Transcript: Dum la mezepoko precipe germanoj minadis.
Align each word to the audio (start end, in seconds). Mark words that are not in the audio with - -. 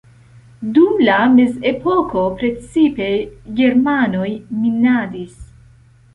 Dum 0.77 0.95
la 1.09 1.17
mezepoko 1.33 2.23
precipe 2.39 3.11
germanoj 3.61 4.27
minadis. 4.65 5.39